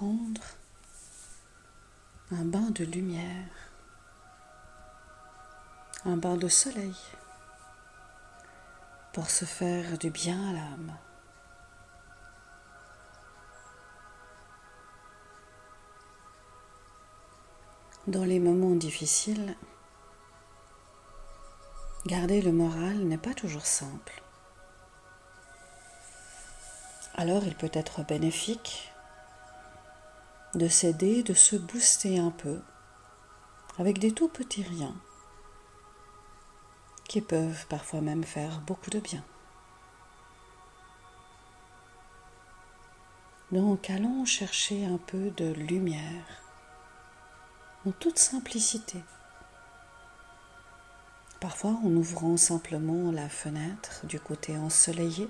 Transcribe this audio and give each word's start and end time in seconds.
prendre 0.00 0.40
un 2.32 2.44
bain 2.46 2.70
de 2.70 2.84
lumière, 2.84 3.52
un 6.06 6.16
bain 6.16 6.36
de 6.36 6.48
soleil 6.48 6.96
pour 9.12 9.28
se 9.28 9.44
faire 9.44 9.98
du 9.98 10.08
bien 10.08 10.48
à 10.48 10.52
l'âme. 10.54 10.96
Dans 18.06 18.24
les 18.24 18.40
moments 18.40 18.76
difficiles, 18.76 19.54
garder 22.06 22.40
le 22.40 22.52
moral 22.52 22.96
n'est 23.00 23.18
pas 23.18 23.34
toujours 23.34 23.66
simple. 23.66 24.22
Alors 27.16 27.44
il 27.44 27.54
peut 27.54 27.70
être 27.74 28.02
bénéfique 28.02 28.89
de 30.54 30.68
s'aider, 30.68 31.22
de 31.22 31.34
se 31.34 31.56
booster 31.56 32.18
un 32.18 32.30
peu 32.30 32.60
avec 33.78 33.98
des 33.98 34.12
tout 34.12 34.28
petits 34.28 34.62
riens 34.62 34.96
qui 37.04 37.20
peuvent 37.20 37.66
parfois 37.68 38.00
même 38.00 38.24
faire 38.24 38.60
beaucoup 38.60 38.90
de 38.90 39.00
bien. 39.00 39.24
Donc 43.52 43.90
allons 43.90 44.24
chercher 44.24 44.84
un 44.84 44.98
peu 44.98 45.30
de 45.30 45.52
lumière 45.52 46.42
en 47.84 47.90
toute 47.90 48.18
simplicité. 48.18 49.02
Parfois 51.40 51.70
en 51.82 51.90
ouvrant 51.96 52.36
simplement 52.36 53.10
la 53.10 53.28
fenêtre 53.28 54.06
du 54.06 54.20
côté 54.20 54.56
ensoleillé 54.56 55.28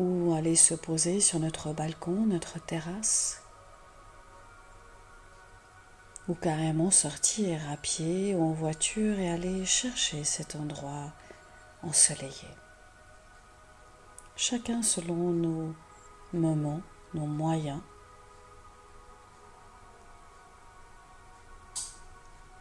ou 0.00 0.32
aller 0.34 0.56
se 0.56 0.72
poser 0.72 1.20
sur 1.20 1.38
notre 1.40 1.74
balcon, 1.74 2.24
notre 2.24 2.58
terrasse, 2.58 3.42
ou 6.26 6.34
carrément 6.34 6.90
sortir 6.90 7.60
à 7.70 7.76
pied 7.76 8.34
ou 8.34 8.42
en 8.42 8.52
voiture 8.52 9.18
et 9.18 9.30
aller 9.30 9.66
chercher 9.66 10.24
cet 10.24 10.56
endroit 10.56 11.12
ensoleillé. 11.82 12.48
Chacun 14.36 14.82
selon 14.82 15.32
nos 15.32 15.74
moments, 16.32 16.80
nos 17.12 17.26
moyens. 17.26 17.82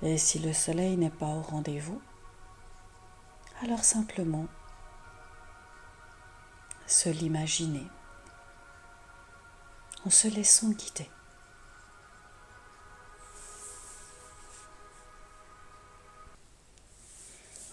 Et 0.02 0.18
si 0.18 0.40
le 0.40 0.52
soleil 0.52 0.98
n'est 0.98 1.10
pas 1.10 1.28
au 1.28 1.42
rendez-vous, 1.42 2.02
alors 3.64 3.86
simplement 3.86 4.48
se 6.90 7.10
l'imaginer 7.10 7.88
en 10.06 10.10
se 10.10 10.28
laissant 10.28 10.70
guider. 10.70 11.10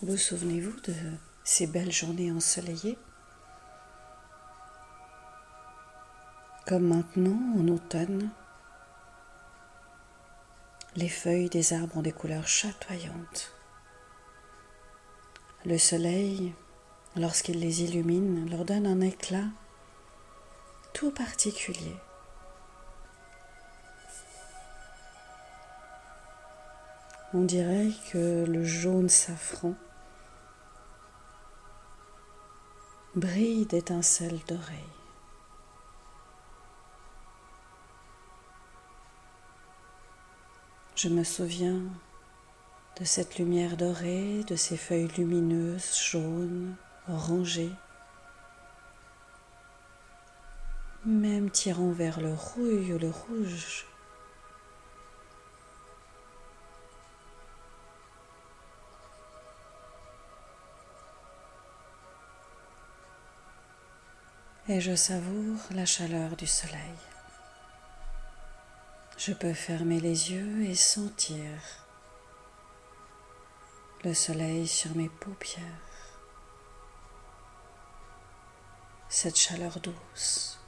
Vous 0.03 0.19
souvenez-vous 0.19 0.79
de 0.81 0.95
ces 1.45 1.67
belles 1.67 1.93
journées 1.93 2.31
ensoleillées? 2.31 2.99
Comme 6.67 6.89
maintenant 6.89 7.59
en 7.59 7.69
automne, 7.69 8.29
les 10.95 11.09
feuilles 11.09 11.49
des 11.49 11.73
arbres 11.73 11.97
ont 11.97 12.03
des 12.03 12.13
couleurs 12.13 12.49
chatoyantes. 12.49 13.53
Le 15.65 15.79
soleil 15.79 16.55
lorsqu'il 17.17 17.61
les 17.61 17.83
illumine, 17.83 18.49
leur 18.51 18.65
donne 18.65 18.87
un 18.87 19.01
éclat 19.01 19.47
tout 20.93 21.11
particulier. 21.11 21.97
On 27.35 27.43
dirait 27.43 27.91
que 28.13 28.45
le 28.47 28.65
jaune 28.65 29.09
safran 29.09 29.75
brille 33.15 33.67
d'étincelles 33.67 34.41
dorées. 34.47 34.85
Je 40.95 41.09
me 41.09 41.25
souviens 41.25 41.81
de 42.99 43.05
cette 43.05 43.39
lumière 43.39 43.77
dorée, 43.77 44.45
de 44.45 44.57
ces 44.57 44.79
feuilles 44.79 45.11
lumineuses, 45.19 45.95
jaunes, 45.99 46.75
rangé, 47.09 47.71
même 51.05 51.51
tirant 51.51 51.93
vers 51.93 52.21
le 52.21 52.33
rouille 52.35 52.93
ou 52.93 52.99
le 52.99 53.11
rouge. 53.11 53.87
Et 64.69 64.81
je 64.81 64.97
savoure 64.97 65.61
la 65.71 65.87
chaleur 65.87 66.35
du 66.35 66.49
soleil. 66.49 66.99
Je 69.17 69.33
peux 69.33 69.55
fermer 69.55 70.01
les 70.01 70.33
yeux 70.33 70.65
et 70.65 70.75
sentir 70.75 71.47
le 74.03 74.13
soleil 74.13 74.67
sur 74.67 74.95
mes 74.97 75.09
paupières. 75.09 75.96
Cette 79.09 79.37
chaleur 79.37 79.81
douce. 79.81 80.59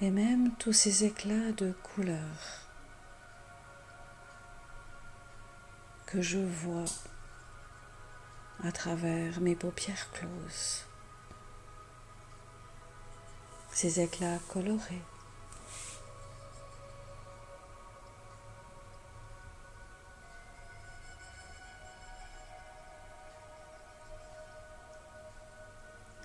Et 0.00 0.10
même 0.10 0.54
tous 0.56 0.72
ces 0.72 1.04
éclats 1.04 1.52
de 1.52 1.72
couleurs 1.72 2.68
que 6.06 6.20
je 6.20 6.38
vois 6.38 6.84
à 8.62 8.72
travers 8.72 9.40
mes 9.40 9.56
paupières 9.56 10.10
closes. 10.12 10.84
Ces 13.70 14.00
éclats 14.00 14.38
colorés. 14.48 15.02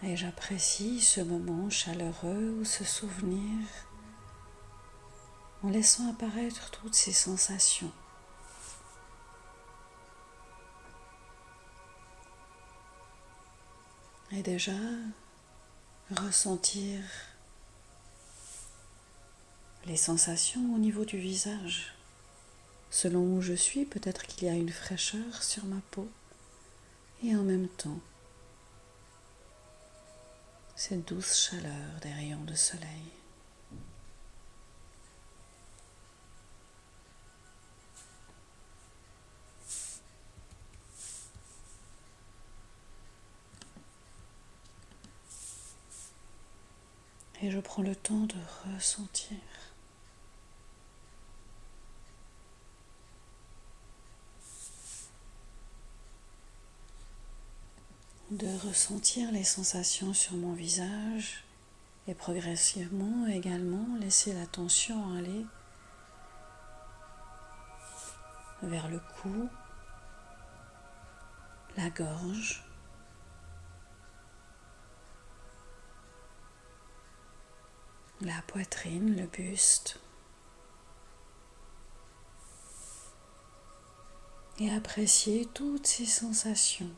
Et 0.10 0.18
j'apprécie 0.18 1.02
ce 1.02 1.22
moment 1.22 1.70
chaleureux 1.70 2.58
ou 2.60 2.66
ce 2.66 2.84
souvenir 2.84 3.68
en 5.62 5.70
laissant 5.70 6.10
apparaître 6.10 6.72
toutes 6.72 6.96
ces 6.96 7.12
sensations. 7.12 7.92
Et 14.32 14.42
déjà 14.42 14.72
ressentir 16.10 17.04
les 19.86 19.96
sensations 19.96 20.74
au 20.74 20.80
niveau 20.80 21.06
du 21.06 21.20
visage. 21.20 21.94
Selon 22.90 23.36
où 23.36 23.44
je 23.44 23.54
suis, 23.54 23.86
peut-être 23.86 24.26
qu'il 24.26 24.48
y 24.48 24.50
a 24.50 24.56
une 24.56 24.72
fraîcheur 24.72 25.44
sur 25.44 25.66
ma 25.66 25.82
peau 25.92 26.10
et 27.24 27.36
en 27.36 27.44
même 27.44 27.68
temps 27.68 28.00
cette 30.80 31.10
douce 31.10 31.50
chaleur 31.50 32.00
des 32.02 32.14
rayons 32.14 32.46
de 32.46 32.56
soleil. 32.56 32.88
Et 47.42 47.52
je 47.52 47.60
prends 47.60 47.84
le 47.84 47.94
temps 47.94 48.16
de 48.16 48.36
ressentir. 48.74 49.38
De 58.32 58.68
ressentir 58.68 59.32
les 59.32 59.44
sensations 59.44 60.14
sur 60.14 60.34
mon 60.34 60.54
visage 60.54 61.44
et 62.08 62.14
progressivement 62.14 63.26
également 63.26 63.88
laisser 64.00 64.34
l'attention 64.34 65.18
aller 65.18 65.46
vers 68.62 68.88
le 68.88 69.00
cou, 69.00 69.50
la 71.76 71.90
gorge, 71.90 72.64
la 78.22 78.42
poitrine, 78.48 79.16
le 79.16 79.26
buste. 79.26 80.00
Et 84.60 84.70
apprécier 84.72 85.46
toutes 85.54 85.88
ces 85.88 86.06
sensations 86.06 86.92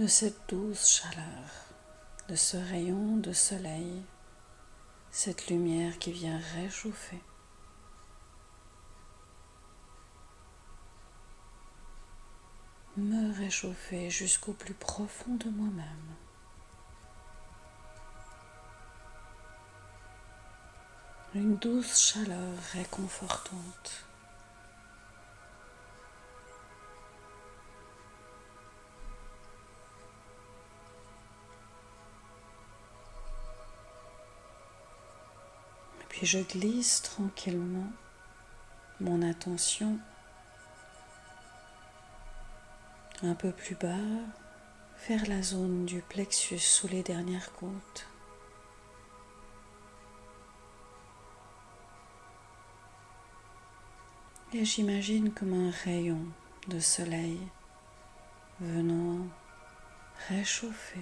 de 0.00 0.06
cette 0.06 0.48
douce 0.48 1.02
chaleur, 1.02 1.50
de 2.30 2.34
ce 2.34 2.56
rayon 2.56 3.18
de 3.18 3.34
soleil, 3.34 4.02
cette 5.10 5.48
lumière 5.48 5.98
qui 5.98 6.10
vient 6.10 6.40
réchauffer. 6.54 7.20
me 12.96 13.34
réchauffer 13.38 14.08
jusqu'au 14.08 14.54
plus 14.54 14.74
profond 14.74 15.34
de 15.34 15.50
moi-même. 15.50 16.16
Une 21.34 21.56
douce 21.56 21.98
chaleur 21.98 22.56
réconfortante. 22.72 24.09
Puis 36.20 36.26
je 36.26 36.40
glisse 36.40 37.00
tranquillement 37.00 37.90
mon 39.00 39.22
attention 39.22 39.98
un 43.22 43.34
peu 43.34 43.52
plus 43.52 43.74
bas 43.74 43.96
vers 45.08 45.26
la 45.26 45.40
zone 45.40 45.86
du 45.86 46.02
plexus 46.02 46.58
sous 46.58 46.88
les 46.88 47.02
dernières 47.02 47.54
côtes. 47.54 48.06
Et 54.52 54.66
j'imagine 54.66 55.32
comme 55.32 55.54
un 55.54 55.70
rayon 55.70 56.20
de 56.68 56.80
soleil 56.80 57.40
venant 58.60 59.26
réchauffer 60.28 61.00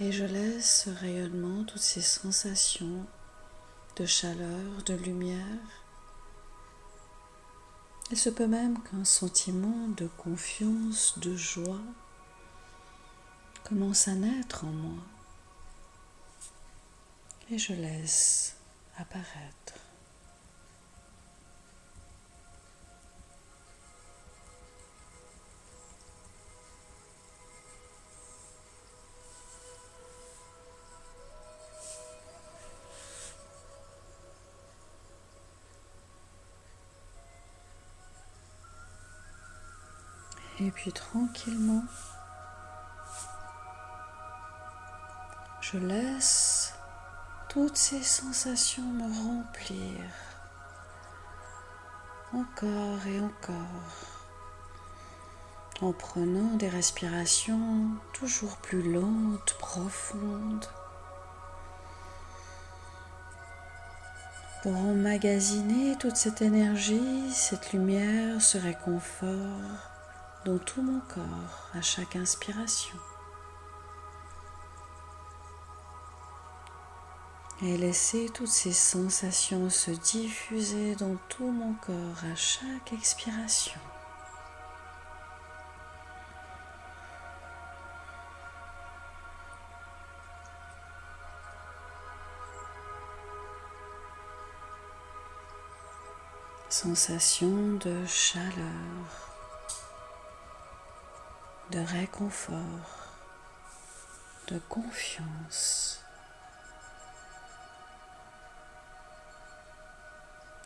Et 0.00 0.12
je 0.12 0.24
laisse 0.24 0.84
ce 0.84 0.90
rayonnement, 0.90 1.62
toutes 1.64 1.82
ces 1.82 2.00
sensations 2.00 3.06
de 3.96 4.06
chaleur, 4.06 4.82
de 4.86 4.94
lumière. 4.94 5.84
Il 8.10 8.16
se 8.16 8.30
peut 8.30 8.46
même 8.46 8.82
qu'un 8.82 9.04
sentiment 9.04 9.88
de 9.88 10.08
confiance, 10.16 11.18
de 11.18 11.36
joie 11.36 11.82
commence 13.62 14.08
à 14.08 14.14
naître 14.14 14.64
en 14.64 14.72
moi 14.72 15.02
et 17.50 17.58
je 17.58 17.72
laisse 17.72 18.56
apparaître. 18.96 19.74
Et 40.62 40.70
puis 40.70 40.92
tranquillement, 40.92 41.84
je 45.62 45.78
laisse 45.78 46.74
toutes 47.48 47.78
ces 47.78 48.02
sensations 48.02 48.84
me 48.84 49.04
remplir. 49.04 50.04
Encore 52.34 53.06
et 53.06 53.20
encore. 53.20 53.56
En 55.80 55.92
prenant 55.92 56.56
des 56.56 56.68
respirations 56.68 57.88
toujours 58.12 58.58
plus 58.58 58.92
lentes, 58.92 59.56
profondes, 59.58 60.66
pour 64.62 64.76
emmagasiner 64.76 65.96
toute 65.96 66.16
cette 66.16 66.42
énergie, 66.42 67.32
cette 67.32 67.72
lumière, 67.72 68.42
ce 68.42 68.58
réconfort 68.58 69.89
dans 70.44 70.58
tout 70.58 70.82
mon 70.82 71.00
corps 71.00 71.68
à 71.74 71.82
chaque 71.82 72.16
inspiration. 72.16 72.98
et 77.62 77.76
laisser 77.76 78.30
toutes 78.32 78.48
ces 78.48 78.72
sensations 78.72 79.68
se 79.68 79.90
diffuser 79.90 80.94
dans 80.94 81.16
tout 81.28 81.50
mon 81.50 81.74
corps 81.74 82.24
à 82.24 82.34
chaque 82.34 82.92
expiration. 82.92 83.80
Sensation 96.70 97.76
de 97.76 98.06
chaleur, 98.06 99.19
de 101.70 101.78
réconfort, 101.78 103.14
de 104.48 104.58
confiance. 104.68 106.00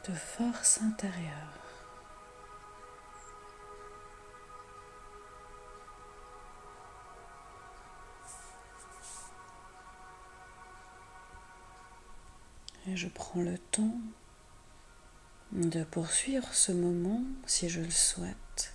de 0.08 0.12
force 0.12 0.80
intérieure. 0.82 1.32
Et 12.86 12.96
je 12.96 13.08
prends 13.08 13.40
le 13.40 13.56
temps 13.56 13.96
de 15.52 15.84
poursuivre 15.84 16.52
ce 16.52 16.72
moment 16.72 17.22
si 17.46 17.70
je 17.70 17.80
le 17.80 17.90
souhaite, 17.90 18.73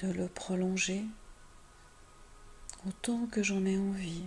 de 0.00 0.12
le 0.12 0.28
prolonger 0.28 1.04
autant 2.86 3.26
que 3.26 3.42
j'en 3.42 3.64
ai 3.64 3.78
envie. 3.78 4.24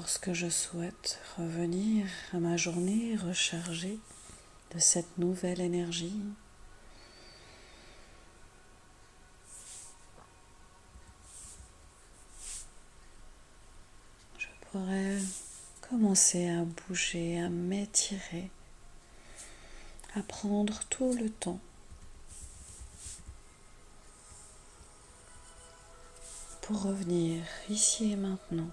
lorsque 0.00 0.32
je 0.32 0.48
souhaite 0.48 1.20
revenir 1.38 2.06
à 2.32 2.38
ma 2.38 2.56
journée 2.56 3.16
rechargée 3.16 3.98
de 4.74 4.78
cette 4.78 5.18
nouvelle 5.18 5.60
énergie, 5.60 6.20
je 14.38 14.46
pourrais 14.72 15.18
commencer 15.80 16.48
à 16.48 16.64
bouger, 16.64 17.40
à 17.40 17.48
m'étirer, 17.48 18.50
à 20.14 20.22
prendre 20.22 20.84
tout 20.88 21.12
le 21.14 21.28
temps 21.28 21.60
pour 26.62 26.82
revenir 26.82 27.42
ici 27.68 28.12
et 28.12 28.16
maintenant 28.16 28.70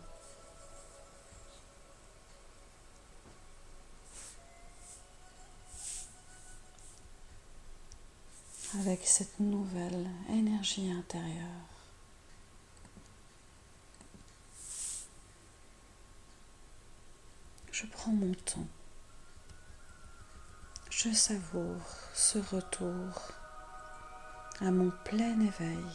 avec 8.80 9.00
cette 9.06 9.40
nouvelle 9.40 10.08
énergie 10.30 10.92
intérieure. 10.92 11.67
Je 17.80 17.86
prends 17.86 18.12
mon 18.12 18.34
temps. 18.34 18.68
Je 20.90 21.14
savoure 21.14 21.86
ce 22.16 22.40
retour 22.40 23.32
à 24.62 24.72
mon 24.72 24.92
plein 25.06 25.40
éveil. 25.42 25.86